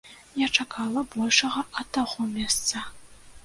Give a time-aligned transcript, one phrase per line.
[0.43, 2.87] Я чакала большага ад таго месца.